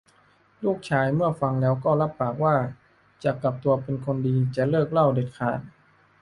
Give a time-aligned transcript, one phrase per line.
[0.63, 2.55] ลูกชายเมื่อฟังแล้วก็รับปากว่า
[3.23, 5.59] จะกลับตัวเป็นคนดี จะเลิกเหล้าเด็ดขาด